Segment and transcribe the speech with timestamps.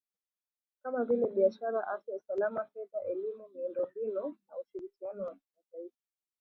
[0.83, 5.99] kama vile biashara afya usalama fedha elimu miundo mbinu na ushirikiano wa kimataifa